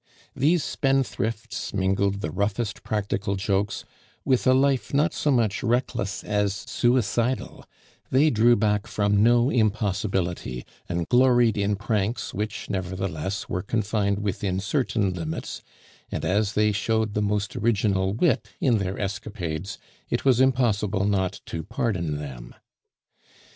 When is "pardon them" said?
21.61-22.55